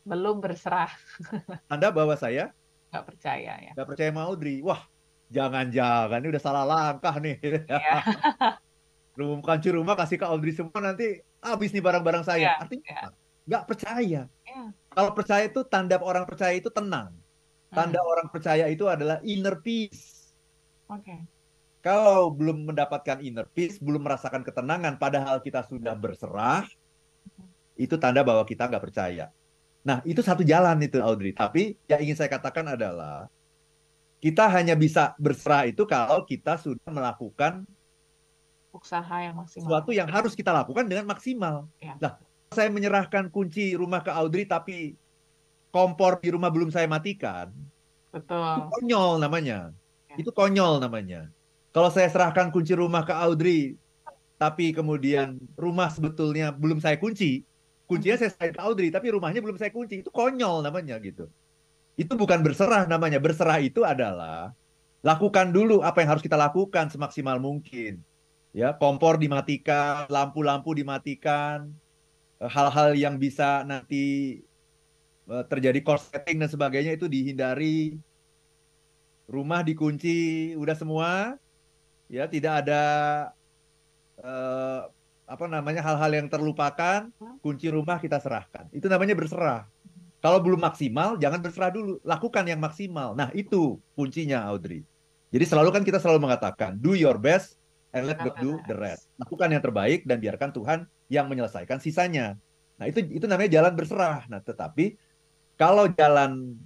belum 0.08 0.40
berserah, 0.40 0.88
Tanda 1.68 1.92
bahwa 1.92 2.16
saya 2.16 2.56
nggak 2.88 3.04
percaya 3.04 3.52
ya. 3.60 3.70
nggak 3.76 3.88
percaya 3.88 4.08
sama 4.08 4.22
Audrey. 4.24 4.64
Wah, 4.64 4.80
jangan-jangan 5.28 6.18
ini 6.24 6.28
udah 6.32 6.42
salah 6.42 6.64
langkah 6.64 7.14
nih. 7.20 7.36
Iya. 7.68 8.00
Rumah 9.18 9.42
kunci 9.42 9.68
rumah 9.74 9.98
kasih 9.98 10.16
ke 10.22 10.26
Audrey 10.30 10.54
semua 10.54 10.78
nanti 10.78 11.18
habis 11.42 11.74
nih 11.74 11.82
barang-barang 11.82 12.24
saya. 12.24 12.38
Iya, 12.38 12.52
Artinya 12.62 12.94
apa? 13.02 13.16
nggak 13.48 13.64
percaya. 13.68 14.20
Iya. 14.46 14.62
Kalau 14.94 15.10
percaya 15.12 15.42
itu 15.50 15.60
tanda 15.66 15.96
orang 16.00 16.24
percaya 16.24 16.54
itu 16.54 16.70
tenang. 16.70 17.10
Tanda 17.74 18.00
Hmm. 18.00 18.10
orang 18.12 18.28
percaya 18.32 18.64
itu 18.70 18.84
adalah 18.88 19.18
inner 19.26 19.58
peace. 19.60 20.32
Oke. 20.88 21.28
Kalau 21.82 22.30
belum 22.34 22.66
mendapatkan 22.70 23.18
inner 23.22 23.46
peace, 23.54 23.78
belum 23.78 24.02
merasakan 24.06 24.42
ketenangan, 24.46 24.98
padahal 24.98 25.38
kita 25.42 25.62
sudah 25.62 25.94
berserah, 25.94 26.66
itu 27.78 27.94
tanda 27.96 28.26
bahwa 28.26 28.42
kita 28.42 28.66
nggak 28.66 28.82
percaya. 28.82 29.30
Nah, 29.86 30.02
itu 30.02 30.20
satu 30.20 30.42
jalan 30.42 30.76
itu, 30.82 30.98
Audrey. 30.98 31.30
Tapi 31.32 31.78
yang 31.86 32.02
ingin 32.02 32.16
saya 32.18 32.28
katakan 32.28 32.66
adalah 32.74 33.30
kita 34.18 34.50
hanya 34.50 34.74
bisa 34.74 35.14
berserah 35.16 35.70
itu 35.70 35.86
kalau 35.86 36.26
kita 36.26 36.58
sudah 36.58 36.90
melakukan 36.90 37.62
Usaha 38.74 39.16
yang 39.22 39.38
maksimal. 39.38 39.62
sesuatu 39.64 39.90
yang 39.94 40.10
harus 40.10 40.34
kita 40.34 40.50
lakukan 40.50 40.84
dengan 40.84 41.06
maksimal. 41.06 41.70
Ya. 41.78 41.94
Nah, 42.02 42.12
saya 42.52 42.68
menyerahkan 42.68 43.30
kunci 43.30 43.78
rumah 43.78 44.02
ke 44.02 44.10
Audrey, 44.12 44.44
tapi 44.44 44.98
kompor 45.72 46.18
di 46.20 46.34
rumah 46.34 46.50
belum 46.52 46.68
saya 46.68 46.90
matikan, 46.90 47.48
itu 48.08 48.16
Betul. 48.20 48.68
konyol 48.72 49.20
namanya. 49.20 49.72
Ya. 50.08 50.16
Itu 50.20 50.30
konyol 50.32 50.80
namanya. 50.80 51.28
Kalau 51.72 51.92
saya 51.92 52.08
serahkan 52.08 52.48
kunci 52.48 52.72
rumah 52.72 53.04
ke 53.04 53.12
Audrey, 53.12 53.76
tapi 54.40 54.72
kemudian 54.72 55.36
rumah 55.56 55.92
sebetulnya 55.92 56.52
belum 56.52 56.80
saya 56.80 56.96
kunci, 56.96 57.47
kuncinya 57.88 58.20
saya 58.20 58.52
ke 58.52 58.60
Audrey, 58.60 58.92
tapi 58.92 59.08
rumahnya 59.08 59.40
belum 59.40 59.56
saya 59.56 59.72
kunci, 59.72 60.04
itu 60.04 60.12
konyol 60.12 60.60
namanya 60.60 61.00
gitu. 61.00 61.32
Itu 61.96 62.14
bukan 62.14 62.44
berserah 62.44 62.84
namanya. 62.84 63.18
Berserah 63.18 63.58
itu 63.58 63.82
adalah 63.82 64.52
lakukan 65.00 65.50
dulu 65.50 65.80
apa 65.80 66.04
yang 66.04 66.14
harus 66.14 66.22
kita 66.22 66.36
lakukan 66.36 66.92
semaksimal 66.92 67.40
mungkin. 67.40 68.04
Ya, 68.52 68.76
kompor 68.76 69.16
dimatikan, 69.16 70.08
lampu-lampu 70.12 70.76
dimatikan, 70.76 71.72
eh, 72.40 72.50
hal-hal 72.50 72.92
yang 72.94 73.16
bisa 73.16 73.64
nanti 73.64 74.38
eh, 75.28 75.44
terjadi 75.48 75.80
korsleting 75.84 76.38
dan 76.44 76.50
sebagainya 76.52 76.92
itu 76.96 77.08
dihindari. 77.08 77.96
Rumah 79.28 79.60
dikunci, 79.60 80.56
udah 80.56 80.72
semua, 80.72 81.36
ya 82.08 82.24
tidak 82.28 82.64
ada 82.64 82.82
eh, 84.20 84.80
apa 85.28 85.44
namanya 85.44 85.84
hal-hal 85.84 86.10
yang 86.16 86.26
terlupakan. 86.32 87.12
Kunci 87.44 87.68
rumah 87.68 88.00
kita 88.00 88.16
serahkan. 88.18 88.72
Itu 88.72 88.88
namanya 88.88 89.12
berserah. 89.12 89.68
Kalau 90.18 90.42
belum 90.42 90.58
maksimal, 90.58 91.14
jangan 91.20 91.38
berserah 91.38 91.70
dulu. 91.70 92.02
Lakukan 92.02 92.42
yang 92.48 92.58
maksimal. 92.58 93.14
Nah, 93.14 93.30
itu 93.36 93.78
kuncinya, 93.94 94.42
Audrey. 94.48 94.82
Jadi 95.30 95.44
selalu 95.44 95.70
kan 95.70 95.84
kita 95.84 96.02
selalu 96.02 96.26
mengatakan, 96.26 96.74
do 96.80 96.96
your 96.96 97.20
best 97.20 97.60
and 97.94 98.08
let 98.08 98.18
God 98.18 98.34
do 98.40 98.58
the 98.66 98.74
rest. 98.74 99.06
Lakukan 99.20 99.52
yang 99.52 99.62
terbaik 99.62 100.08
dan 100.08 100.18
biarkan 100.18 100.50
Tuhan 100.50 100.78
yang 101.12 101.30
menyelesaikan 101.30 101.78
sisanya. 101.78 102.34
Nah, 102.80 102.90
itu 102.90 103.04
itu 103.06 103.28
namanya 103.30 103.60
jalan 103.60 103.72
berserah. 103.78 104.26
Nah, 104.26 104.40
tetapi 104.42 104.98
kalau 105.54 105.86
jalan 105.94 106.58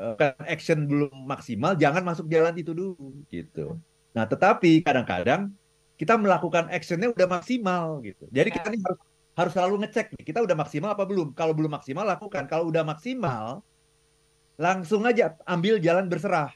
eh, 0.00 0.34
action 0.50 0.88
belum 0.88 1.12
maksimal, 1.28 1.78
jangan 1.78 2.02
masuk 2.02 2.26
jalan 2.26 2.56
itu 2.56 2.74
dulu 2.74 2.96
gitu. 3.28 3.78
Nah, 4.10 4.26
tetapi 4.26 4.82
kadang-kadang 4.82 5.54
kita 6.00 6.14
melakukan 6.18 6.68
actionnya 6.72 7.12
udah 7.12 7.28
maksimal 7.28 8.00
gitu. 8.02 8.26
Jadi 8.32 8.48
kita 8.50 8.68
nih 8.72 8.80
harus 8.82 9.00
harus 9.32 9.52
selalu 9.56 9.74
ngecek 9.86 10.12
nih, 10.12 10.24
kita 10.28 10.38
udah 10.44 10.56
maksimal 10.56 10.92
apa 10.92 11.04
belum? 11.08 11.32
Kalau 11.32 11.56
belum 11.56 11.72
maksimal 11.72 12.04
lakukan. 12.04 12.44
Kalau 12.48 12.68
udah 12.68 12.84
maksimal, 12.84 13.64
langsung 14.60 15.02
aja 15.08 15.36
ambil 15.48 15.80
jalan 15.80 16.08
berserah. 16.08 16.52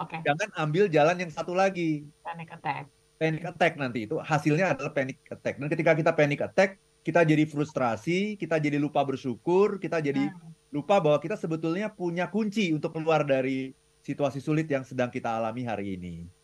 Oke. 0.00 0.20
Jangan 0.24 0.48
ambil 0.56 0.88
jalan 0.88 1.16
yang 1.20 1.32
satu 1.32 1.52
lagi. 1.52 2.08
Panic 2.24 2.48
attack. 2.56 2.88
Panic 3.20 3.44
attack 3.44 3.76
nanti 3.76 4.08
itu 4.08 4.16
hasilnya 4.16 4.72
adalah 4.72 4.92
panic 4.92 5.20
attack. 5.28 5.60
Dan 5.60 5.68
ketika 5.68 5.92
kita 5.92 6.12
panic 6.16 6.40
attack, 6.40 6.80
kita 7.04 7.20
jadi 7.24 7.44
frustrasi, 7.44 8.36
kita 8.36 8.56
jadi 8.60 8.80
lupa 8.80 9.04
bersyukur, 9.04 9.76
kita 9.80 10.00
jadi 10.00 10.28
Hmm. 10.28 10.52
lupa 10.72 11.00
bahwa 11.00 11.20
kita 11.20 11.36
sebetulnya 11.36 11.92
punya 11.92 12.28
kunci 12.28 12.72
untuk 12.72 12.96
keluar 12.96 13.24
dari 13.24 13.76
situasi 14.00 14.40
sulit 14.40 14.68
yang 14.68 14.84
sedang 14.84 15.12
kita 15.12 15.36
alami 15.36 15.64
hari 15.64 16.00
ini. 16.00 16.39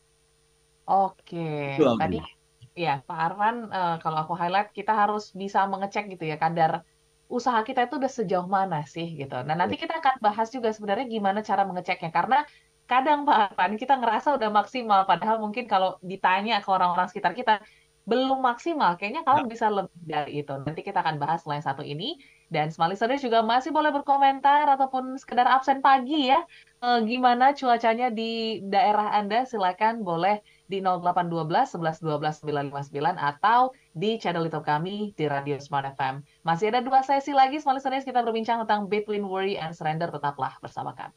Oke, 0.87 1.37
Itu, 1.75 1.83
Audrey. 1.83 2.01
tadi 2.03 2.17
ya 2.77 3.03
Pak 3.09 3.19
Arfan, 3.25 3.57
eh, 3.73 3.97
kalau 4.03 4.19
aku 4.23 4.35
highlight 4.41 4.71
kita 4.79 4.93
harus 5.01 5.23
bisa 5.41 5.59
mengecek 5.73 6.05
gitu 6.13 6.25
ya 6.31 6.37
kadar 6.45 6.73
usaha 7.37 7.59
kita 7.67 7.81
itu 7.91 7.95
udah 8.01 8.13
sejauh 8.19 8.49
mana 8.57 8.77
sih 8.95 9.07
gitu. 9.21 9.35
Nah 9.47 9.55
nanti 9.61 9.75
kita 9.83 9.99
akan 9.99 10.15
bahas 10.27 10.49
juga 10.55 10.69
sebenarnya 10.71 11.07
gimana 11.11 11.39
cara 11.43 11.63
mengeceknya 11.69 12.11
karena 12.15 12.37
kadang 12.91 13.27
Pak 13.27 13.37
Arfan 13.51 13.73
kita 13.83 13.95
ngerasa 13.99 14.29
udah 14.39 14.51
maksimal 14.59 15.01
padahal 15.11 15.37
mungkin 15.43 15.65
kalau 15.73 15.99
ditanya 16.11 16.63
ke 16.63 16.69
orang-orang 16.71 17.11
sekitar 17.11 17.33
kita 17.35 17.53
belum 18.07 18.39
maksimal, 18.39 18.95
kayaknya 18.95 19.27
kamu 19.27 19.51
bisa 19.51 19.67
lebih 19.67 19.99
dari 20.07 20.33
itu. 20.39 20.55
Nanti 20.63 20.81
kita 20.87 21.03
akan 21.03 21.19
bahas 21.19 21.43
selain 21.43 21.59
satu 21.59 21.83
ini. 21.83 22.15
Dan 22.47 22.71
Smart 22.71 22.95
Listeners 22.95 23.19
juga 23.27 23.43
masih 23.43 23.75
boleh 23.75 23.91
berkomentar 23.91 24.71
ataupun 24.71 25.19
sekedar 25.19 25.51
absen 25.51 25.83
pagi 25.83 26.31
ya. 26.31 26.39
E, 26.79 26.89
gimana 27.03 27.51
cuacanya 27.59 28.07
di 28.15 28.63
daerah 28.63 29.11
Anda? 29.19 29.43
Silakan 29.43 30.07
boleh 30.07 30.39
di 30.67 30.83
0812 30.83 31.79
11 31.79 32.03
12 32.03 32.43
959 32.43 33.15
atau 33.15 33.71
di 33.95 34.19
channel 34.19 34.51
YouTube 34.51 34.67
kami 34.67 35.15
di 35.15 35.25
Radio 35.31 35.55
Smart 35.63 35.95
FM. 35.95 36.27
Masih 36.43 36.75
ada 36.75 36.83
dua 36.83 37.07
sesi 37.07 37.31
lagi 37.31 37.63
Smart 37.63 37.79
Listeners 37.79 38.03
kita 38.03 38.27
berbincang 38.27 38.67
tentang 38.67 38.91
Between 38.91 39.23
Worry 39.31 39.55
and 39.55 39.75
Surrender. 39.79 40.11
Tetaplah 40.11 40.59
bersama 40.59 40.91
kami. 40.99 41.15